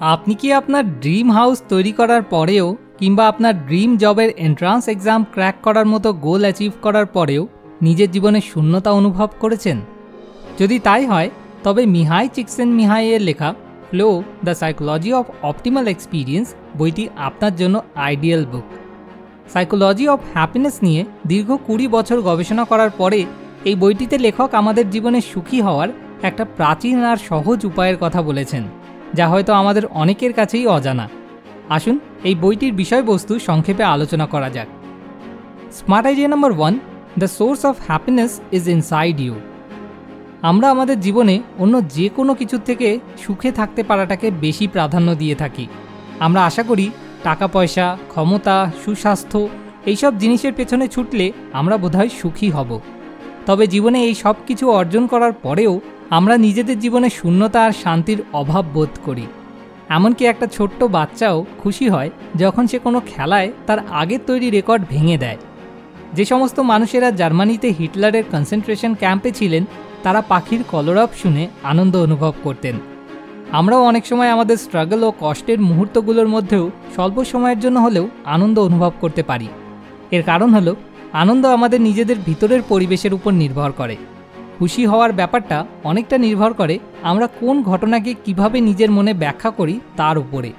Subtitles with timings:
[0.00, 5.54] আপনি কি আপনার ড্রিম হাউস তৈরি করার পরেও কিংবা আপনার ড্রিম জবের এন্ট্রান্স এক্সাম ক্র্যাক
[5.62, 7.48] করার মতো গোল অ্যাচিভ করার পরেও
[7.82, 9.80] নিজের জীবনে শূন্যতা অনুভব করেছেন?
[10.58, 11.30] যদি তাই হয়,
[11.64, 13.54] তবে মিহাই চিকসেন মিহাইয়ের লেখা
[13.90, 18.64] flow the psychology of optimal experience বইটি আপনার জন্য ideal book
[19.52, 23.24] psychology of happiness নিয়ে দীর্ঘ কুড়ি বছর গবেষণা করার পরে
[23.64, 25.88] এই বইটিতে লেখক আমাদের জীবনে সুখী হওয়ার
[26.22, 28.77] একটা প্রাচীন আর সহজ উপায়ের কথা বলেছেন।
[29.14, 31.08] যা হয়তো আমাদের অনেকের কাছেই অজানা।
[31.68, 34.66] আসুন এই বইটির বিষয়বস্তু সংক্ষেপে আলোচনা করা যাক।
[35.72, 36.78] Smart idea number one,
[37.18, 39.34] the source of happiness is inside you.
[40.42, 45.66] আমরা আমাদের জীবনে অন্য যে কোনো কিছুর থেকে সুখে থাকতে পারাটাকে বেশি প্রাধান্য দিয়ে থাকি।
[46.20, 46.90] আমরা আশা করি
[47.22, 49.48] টাকা, পয়সা, ক্ষমতা, সুস্বাস্থ্য
[49.86, 52.80] এইসব জিনিসের পেছনে ছুটলে আমরা বোধহয় সুখী হব।
[53.46, 55.80] তবে জীবনে এই সব কিছু অর্জন করার পরেও
[56.10, 59.26] আমরা নিজেদের জীবনে শূন্যতা আর শান্তির অভাব বোধ করি।
[59.88, 65.18] এমনকি একটা ছোট্ট বাচ্চাও খুশি হয় যখন সে কোনো খেলায় তার আগের তৈরি রেকর্ড ভেঙে
[65.18, 65.36] দেয়।
[66.12, 69.64] যে সমস্ত মানুষেরা জার্মানিতে হিটলারের কনসেন্ট্রেশন ক্যাম্পে ছিলেন,
[70.02, 72.76] তারা পাখির কলরব শুনে আনন্দ অনুভব করতেন।
[73.52, 78.92] আমরাও অনেক সময় আমাদের স্ট্রাগল ও কষ্টের মুহূর্তগুলোর মধ্যেও স্বল্প সময়ের জন্য হলেও আনন্দ অনুভব
[79.00, 79.48] করতে পারি।
[80.10, 80.76] এর কারণ হলো,
[81.12, 83.96] আনন্দ আমাদের নিজেদের ভিতরের পরিবেশের উপর নির্ভর করে।
[84.58, 90.18] খুশি হওয়ার ব্যাপারটা অনেকটা নির্ভর করে আমরা কোন ঘটনাকে কীভাবে নিজের মনে ব্যাখ্যা করি তার
[90.18, 90.52] উপরে।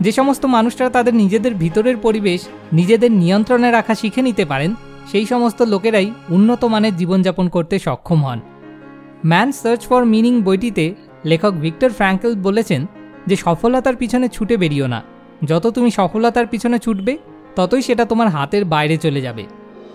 [0.00, 4.74] যে সমস্ত মানুষরা তাদের নিজেদের ভিতরের পরিবেশ, নিজেদের নিয়ন্ত্রণে রাখা শিখে নিতে পারেন,
[5.12, 8.40] সেই সমস্ত লোকেরাই উন্নত মানের জীবনযাপন করতে সক্ষম হন।
[9.26, 12.86] ম্যান সার্চ ফর মিনিং বইটিতে লেখক ভিক্টর ফ্র্যাঙ্কেল বলেছেন
[13.26, 15.02] যে সফলতার পিছনে ছুটে বেরিও না।
[15.44, 17.18] যত তুমি সফলতার পিছনে ছুটবে,
[17.56, 19.44] ততই সেটা তোমার হাতের বাইরে চলে যাবে।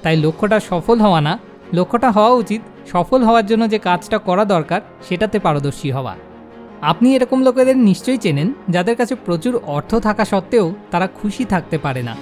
[0.01, 1.39] তাই লক্ষ্যটা সফল হওয়া না,
[1.73, 6.15] লক্ষ্যটা হওয়া উচিত সফল হওয়ার জন্য যে কাজটা করা দরকার, সেটাতে পারদর্শী হওয়া।
[6.81, 12.03] আপনি এরকম লোকেদের নিশ্চয়ই চেনেন, যাদের কাছে প্রচুর অর্থ থাকা সত্ত্বেও তারা খুশি থাকতে পারে
[12.03, 12.15] না।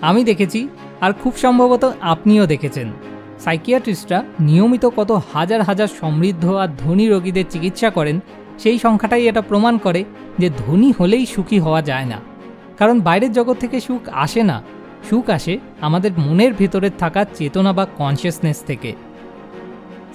[0.00, 0.68] আমি দেখেছি,
[1.00, 2.92] আর খুব সম্ভবত আপনিও দেখেছেন।
[3.38, 8.20] সাইকিয়াট্রিস্টরা নিয়মিত কত হাজার হাজার সমৃদ্ধ আর ধনী রোগীদের চিকিৎসা করেন,
[8.58, 10.04] সেই সংখ্যাটাই এটা প্রমাণ করে
[10.38, 12.18] যে ধনী হলেই সুখী হওয়া যায় না।
[12.78, 14.62] কারণ বাইরের জগৎ থেকে সুখ আসে না।
[15.10, 18.92] সুখ আসে আমাদের মনের ভিতরে থাকা চেতনা বা কনসিয়াসনেস থেকে।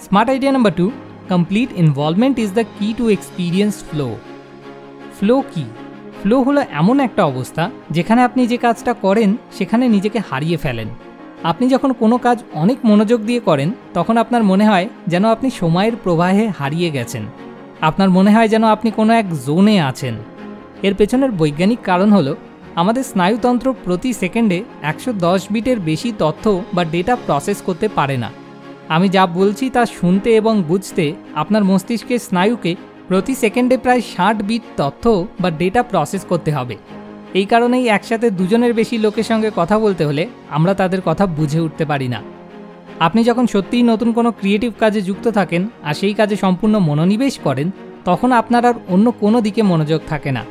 [0.06, 0.86] Smart idea number two
[1.30, 4.08] complete involvement is the key to experience flow
[5.18, 5.66] flow কি
[6.22, 10.88] ফ্লো হলো এমন একটা অবস্থা যেখানে আপনি যে কাজটা করেন, সেখানে নিজেকে হারিয়ে ফেলেন।
[11.44, 15.96] আপনি যখন কোনো কাজ অনেক মনোযোগ দিয়ে করেন, তখন আপনার মনে হয় যেন আপনি সময়ের
[15.96, 17.24] প্রবাহে হারিয়ে গেছেন।
[17.82, 20.16] আপনার মনে হয় যেন আপনি কোনো এক জোনে আছেন।
[20.84, 22.36] এর পেছনের বৈজ্ঞানিক কারণ হলো,
[22.76, 26.44] আমাদের স্নায়ুতন্ত্র প্রতি সেকেন্ডে একশো দশ বিটের বেশি তথ্য
[26.74, 28.30] বা ডেটা প্রসেস করতে পারে না।
[28.90, 32.76] আমি যা বলছি তা শুনতে এবং বুঝতে আপনার মস্তিষ্কের স্নায়ুকে
[33.08, 35.04] প্রতি সেকেন্ডে প্রায় ষাট বিট তথ্য
[35.40, 36.76] বা ডেটা প্রসেস করতে হবে।
[37.34, 41.86] এই কারণেই একসাথে দুজনের বেশি লোকের সঙ্গে কথা বলতে হলে আমরা তাদের কথা বুঝে উঠতে
[41.86, 42.22] পারি না।
[43.00, 47.72] আপনি যখন সত্যিই নতুন কোনো ক্রিয়েটিভ কাজে যুক্ত থাকেন আর সেই কাজে সম্পূর্ণ মনোনিবেশ করেন,
[48.06, 50.44] তখন আপনার আর অন্য কোনো দিকে মনোযোগ থাকে না।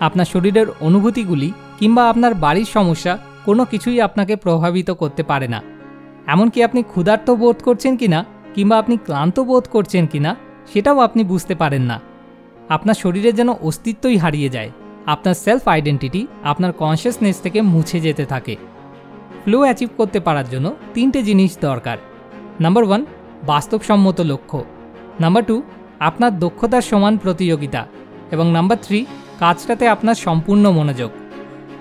[0.00, 5.60] আপনার শরীরের অনুভূতিগুলি কিংবা আপনার বাড়ির সমস্যা কোনো কিছুই আপনাকে প্রভাবিত করতে পারে না।
[6.26, 8.24] এমনকি আপনি ক্ষুধার্ত বোধ করছেন কিনা
[8.54, 10.36] কিংবা আপনি ক্লান্ত বোধ করছেন কিনা
[10.72, 12.00] সেটাও আপনি বুঝতে পারেন না।
[12.68, 14.70] আপনার শরীরে যেন অস্তিত্বই হারিয়ে যায়।
[15.06, 18.56] আপনার সেলফ আইডেন্টিটি আপনার কনসিয়াসনেস থেকে মুছে যেতে থাকে।
[19.44, 21.98] ফ্লো অ্যাচিভ করতে পারার জন্য তিনটে জিনিস দরকার।
[22.60, 23.06] নাম্বার ওয়ান
[23.46, 24.64] বাস্তবসম্মত লক্ষ্য।
[25.20, 25.62] নাম্বার টু
[26.00, 27.86] আপনার দক্ষতার সমান প্রতিযোগিতা।
[28.30, 29.06] এবং নাম্বার থ্রি
[29.38, 31.10] কাজটাতে আপনার সম্পূর্ণ মনোযোগ।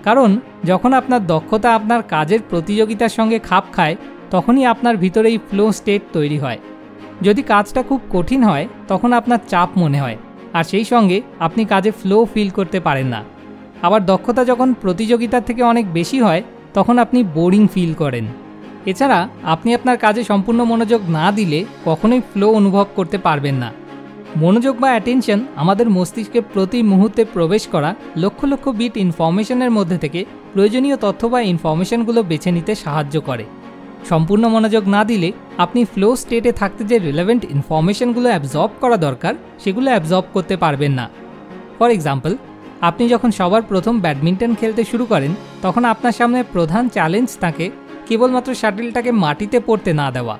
[0.03, 3.95] কারণ যখন আপনার দক্ষতা আপনার কাজের প্রতিযোগিতার সঙ্গে খাপ খায়
[4.31, 6.59] তখনই আপনার ভিতরে এই ফ্লো স্টেট তৈরি হয়।
[7.21, 10.17] যদি কাজটা খুব কঠিন হয়, তখন আপনার চাপ মনে হয়,
[10.53, 13.21] আর সেই সঙ্গে আপনি কাজে ফ্লো ফিল করতে পারেন না।
[13.81, 16.41] আবার দক্ষতা যখন প্রতিযোগিতার থেকে অনেক বেশি হয়,
[16.73, 18.25] তখন আপনি বোরিং ফিল করেন।
[18.85, 23.69] এছাড়া আপনি আপনার কাজে সম্পূর্ণ মনোযোগ না দিলে কখনোই ফ্লো অনুভব করতে পারবেন না।
[24.37, 30.25] মনোযোগ বা অ্যাটেনশন আমাদের মস্তিষ্কে প্রতি মুহূর্তে প্রবেশ করা লক্ষ লক্ষ বিট ইনফরমেশনের মধ্যে থেকে
[30.53, 33.45] প্রয়োজনীয় তথ্য বা ইনফরমেশনগুলো বেছে নিতে সাহায্য করে।
[34.09, 35.29] সম্পূর্ণ মনোযোগ না দিলে
[35.63, 39.33] আপনি ফ্লো স্টেটে থাকতে যে রিলেভেন্ট ইনফরমেশনগুলো অ্যাবজর্ব করা দরকার,
[39.63, 41.05] সেগুলো অ্যাবজর্ব করতে পারবেন না।
[41.77, 42.31] ফর এক্সাম্পল
[42.89, 45.31] আপনি যখন সবার প্রথম ব্যাডমিন্টন খেলতে শুরু করেন,
[45.61, 47.65] তখন আপনার সামনে প্রধান চ্যালেঞ্জ থাকে
[48.07, 50.35] কেবলমাত্র শাটেলটাকে মাটিতে পড়তে না দেওয়া।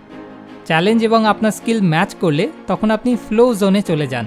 [0.67, 4.25] চ্যালেঞ্জ এবং আপনার স্কিল ম্যাচ করলে তখন আপনি ফ্লো জোনে চলে যান।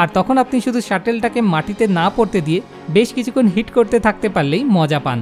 [0.00, 2.60] আর তখন আপনি শুধু শাটেলটাকে মাটিতে না পড়তে দিয়ে
[2.96, 5.18] বেশ কিছুক্ষণ হিট করতে থাকতে পারলেই মজা পান।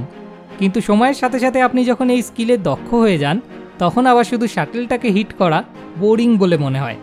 [0.61, 3.37] কিন্তু সময়ের সাথে সাথে আপনি যখন এই স্কিলে দক্ষ হয়ে যান,
[3.79, 5.59] তখন আবার শুধু শাটেলটাকে হিট করা
[5.99, 6.97] বোরিং বলে মনে হয়।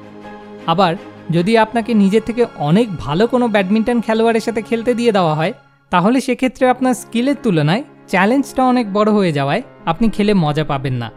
[0.66, 0.92] আবার
[1.30, 5.52] যদি আপনাকে নিজের থেকে অনেক ভালো কোনো ব্যাডমিন্টন খেলোয়াড়ের সাথে খেলতে দিয়ে দেওয়া হয়,
[5.92, 11.08] তাহলে সেক্ষেত্রে আপনার স্কিলের তুলনায় চ্যালেঞ্জটা অনেক বড় হয়ে যাওয়ায় আপনি খেলে মজা পাবেন না।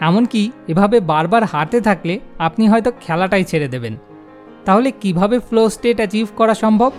[0.00, 3.94] এমনকি এভাবে বারবার হারতে থাকলে আপনি হয়তো খেলাটাই ছেড়ে দেবেন।
[4.64, 6.90] তাহলে কীভাবে ফ্লো স্টেট অ্যাচিভ করা সম্ভব?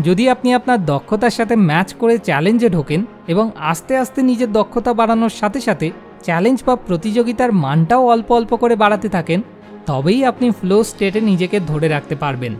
[0.00, 5.34] যদি আপনি আপনার দক্ষতার সাথে ম্যাচ করে চ্যালেঞ্জে ঢোকেন এবং আস্তে আস্তে নিজের দক্ষতা বাড়ানোর
[5.40, 5.86] সাথে সাথে
[6.22, 9.40] চ্যালেঞ্জ বা প্রতিযোগিতার মানটাও অল্প অল্প করে বাড়াতে থাকেন,
[9.86, 12.52] তবেই আপনি ফ্লো স্টেটে নিজেকে ধরে রাখতে পারবেন।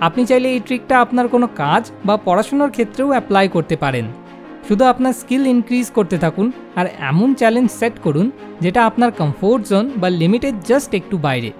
[0.00, 4.06] আপনি চাইলে এই ট্রিকটা আপনার কোনো কাজ বা পড়াশোনার ক্ষেত্রেও অ্যাপ্লাই করতে পারেন।
[4.68, 6.46] শুধু আপনার স্কিল ইনক্রিজ করতে থাকুন
[6.76, 8.26] আর এমন চ্যালেঞ্জ সেট করুন
[8.60, 11.50] যেটা আপনার কমফোর্ট জোন বা লিমিটের জাস্ট একটু বাইরে।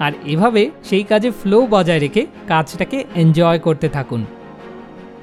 [0.00, 4.22] আর এভাবে সেই কাজে ফ্লো বজায় রেখে কাজটাকে এনজয় করতে থাকুন।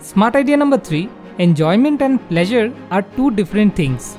[0.04, 1.07] Smart idea number three
[1.38, 4.16] enjoyment and pleasure are two different things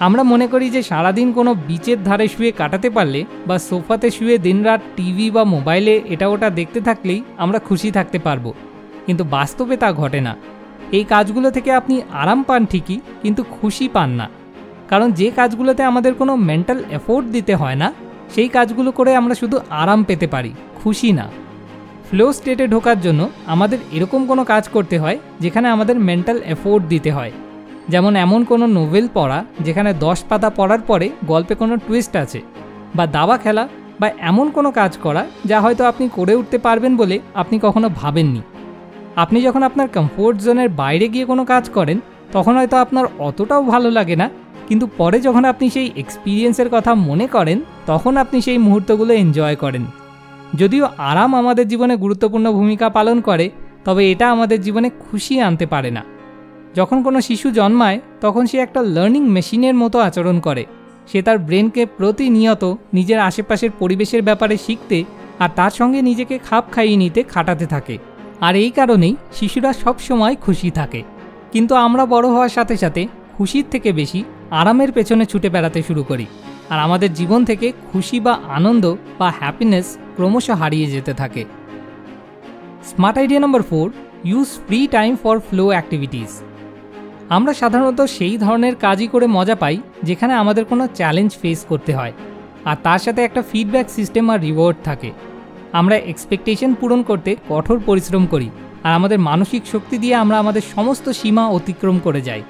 [0.00, 4.80] আমরা মনে করি যে সারাদিন কোনো বিচের ধারে শুয়ে কাটাতে পারলে বা সোফাতে শুয়ে দিনরাত
[4.96, 8.52] টিভি বা মোবাইলে এটা ওটা দেখতে থাকলেই আমরা খুশি থাকতে পারব।
[9.06, 10.36] কিন্তু বাস্তবে তা ঘটে না।
[10.92, 14.28] এই কাজগুলো থেকে আপনি আরাম পান ঠিকই, কিন্তু খুশি পান না।
[14.88, 17.92] কারণ যে কাজগুলোতে আমাদের কোনো মেন্টাল এফোর্ট দিতে হয় না,
[18.34, 20.52] সেই কাজগুলো করে আমরা শুধু আরাম পেতে পারি,
[20.82, 21.28] খুশি না।
[22.14, 27.10] ফ্লো স্টেটে ঢোকার জন্য আমাদের এরকম কোনো কাজ করতে হয় যেখানে আমাদের মেন্টাল এফোর্ট দিতে
[27.12, 27.32] হয়।
[27.88, 32.40] যেমন এমন কোনো নোভেল পড়া যেখানে দশ পাতা পড়ার পরে গল্পে কোনো টুইস্ট আছে
[32.94, 33.68] বা দাবা খেলা
[34.00, 38.42] বা এমন কোনো কাজ করা যা হয়তো আপনি করে উঠতে পারবেন বলে আপনি কখনো ভাবেননি।
[39.16, 41.98] আপনি যখন আপনার কমফোর্ট জোনের বাইরে গিয়ে কোনো কাজ করেন,
[42.32, 44.26] তখন হয়তো আপনার অতটাও ভালো লাগে না,
[44.68, 49.84] কিন্তু পরে যখন আপনি সেই এক্সপিরিয়েন্সের কথা মনে করেন, তখন আপনি সেই মুহূর্তগুলো এনজয় করেন।
[50.54, 53.50] যদিও আরাম আমাদের জীবনে গুরুত্বপূর্ণ ভূমিকা পালন করে,
[53.84, 56.04] তবে এটা আমাদের জীবনে খুশি আনতে পারে না।
[56.74, 60.66] যখন কোনো শিশু জন্মায়, তখন সে একটা লার্নিং মেশিনের মতো আচরণ করে।
[61.12, 65.04] সে তার ব্রেনকে প্রতিনিয়ত নিজের আশেপাশের পরিবেশের ব্যাপারে শিখতে
[65.38, 67.98] আর তার সঙ্গে নিজেকে খাপ খাইয়ে নিতে খাটাতে থাকে।
[68.40, 71.02] আর এই কারণেই শিশুরা সব সময় খুশি থাকে।
[71.52, 73.06] কিন্তু আমরা বড় হওয়ার সাথে সাথে
[73.38, 76.26] খুশির থেকে বেশি আরামের পেছনে ছুটে বেড়াতে শুরু করি।
[76.70, 78.84] আর আমাদের জীবন থেকে খুশি বা আনন্দ
[79.18, 79.86] বা হ্যাপিনেস
[80.16, 81.42] ক্রমশ হারিয়ে যেতে থাকে।
[82.90, 83.86] Smart idea number four
[84.24, 86.32] use free time for flow activities
[87.36, 92.12] আমরা সাধারণত সেই ধরনের কাজই করে মজা পাই, যেখানে আমাদের কোনো চ্যালেঞ্জ ফেস করতে হয়,
[92.64, 95.10] আর তার সাথে একটা ফিডব্যাক সিস্টেম আর রিওয়ার্ড থাকে।
[95.72, 98.48] আমরা এক্সপেকটেশন পূরণ করতে কঠোর পরিশ্রম করি,
[98.84, 102.42] আর আমাদের মানসিক শক্তি দিয়ে আমরা আমাদের সমস্ত সীমা অতিক্রম করে যাই।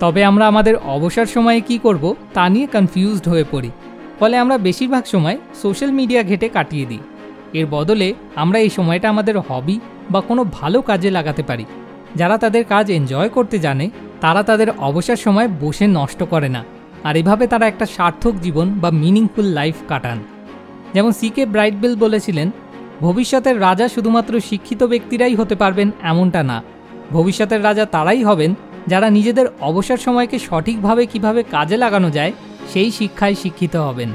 [0.00, 3.70] তবে আমরা আমাদের অবসর সময়ে কি করব তা নিয়ে কনফিউজড হয়ে পড়ি।
[4.20, 6.98] ফলে আমরা বেশিরভাগ সময় সোশ্যাল মিডিয়া ঘেটে কাটিয়ে দিই।
[7.52, 9.80] এর বদলে আমরা এই সময়টা আমাদের হবি
[10.10, 11.64] বা কোনো ভালো কাজে লাগাতে পারি।
[12.16, 13.90] যারা তাদের কাজ এনজয় করতে জানে,
[14.20, 16.64] তারা তাদের অবসর সময় বসে নষ্ট করে না।
[17.04, 20.18] আর এভাবে তারা একটা সার্থক জীবন বা মিনিংফুল লাইফ কাটান।
[20.94, 22.50] যেমন সি কে ব্রাইটবেল বলেছিলেন,
[23.00, 26.62] ভবিষ্যতের রাজা শুধুমাত্র শিক্ষিত ব্যক্তিরাই হতে পারবেন এমনটা না।
[27.10, 28.54] ভবিষ্যতের রাজা তারাই হবেন
[28.90, 32.32] যারা নিজেদের অবসর সময়কে সঠিকভাবে কীভাবে কাজে লাগানো যায়,
[32.72, 34.10] সেই শিক্ষায় শিক্ষিত হবেন।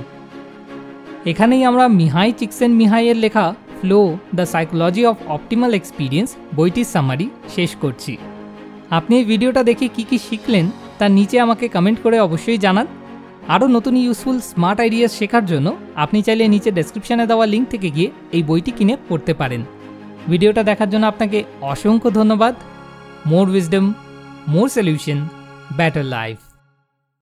[1.32, 3.46] এখানেই আমরা মিহাই চিকসেন মিহাইয়ের লেখা
[3.80, 4.00] flow,
[4.36, 8.14] the psychology of optimal experience বইটির সামারি শেষ করছি।
[8.98, 10.66] আপনি এই ভিডিওটা দেখে কি কি শিখলেন
[11.00, 12.88] তার নিচে আমাকে কমেন্ট করে অবশ্যই জানান।
[13.54, 18.10] আরও নতুন ইউজফুল স্মার্ট আইডিয়াস শেখার জন্য আপনি চাইলে নিচে ডেসক্রিপশানে দেওয়া লিঙ্ক থেকে গিয়ে
[18.32, 19.62] এই বইটি কিনে পড়তে পারেন।
[20.30, 21.40] ভিডিওটা দেখার জন্য আপনাকে
[21.74, 22.54] অসংখ্য ধন্যবাদ।
[23.32, 23.86] More wisdom.
[24.48, 25.20] More solution
[25.78, 26.38] better life